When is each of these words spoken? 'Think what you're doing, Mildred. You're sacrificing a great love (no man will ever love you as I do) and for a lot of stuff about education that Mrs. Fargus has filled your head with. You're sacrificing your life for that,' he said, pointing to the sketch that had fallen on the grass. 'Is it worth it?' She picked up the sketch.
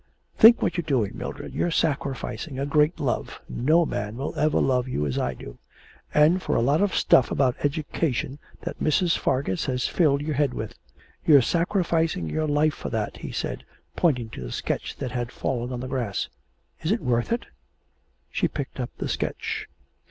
'Think 0.35 0.63
what 0.63 0.77
you're 0.77 0.81
doing, 0.83 1.15
Mildred. 1.15 1.53
You're 1.53 1.69
sacrificing 1.69 2.57
a 2.57 2.65
great 2.65 2.99
love 2.99 3.39
(no 3.47 3.85
man 3.85 4.17
will 4.17 4.33
ever 4.33 4.59
love 4.59 4.87
you 4.87 5.05
as 5.05 5.19
I 5.19 5.35
do) 5.35 5.59
and 6.11 6.41
for 6.41 6.55
a 6.55 6.59
lot 6.59 6.81
of 6.81 6.95
stuff 6.95 7.29
about 7.29 7.55
education 7.63 8.39
that 8.61 8.79
Mrs. 8.79 9.15
Fargus 9.15 9.65
has 9.65 9.87
filled 9.87 10.23
your 10.23 10.33
head 10.33 10.55
with. 10.55 10.73
You're 11.23 11.43
sacrificing 11.43 12.27
your 12.27 12.47
life 12.47 12.73
for 12.73 12.89
that,' 12.89 13.17
he 13.17 13.31
said, 13.31 13.63
pointing 13.95 14.31
to 14.31 14.41
the 14.41 14.51
sketch 14.51 14.95
that 14.97 15.11
had 15.11 15.31
fallen 15.31 15.71
on 15.71 15.81
the 15.81 15.87
grass. 15.87 16.29
'Is 16.81 16.91
it 16.91 17.01
worth 17.03 17.31
it?' 17.31 17.45
She 18.31 18.47
picked 18.47 18.79
up 18.79 18.89
the 18.97 19.07
sketch. 19.07 19.67